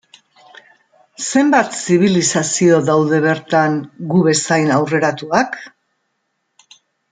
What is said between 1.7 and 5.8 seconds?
zibilizazio daude bertan gu bezain aurreratuak?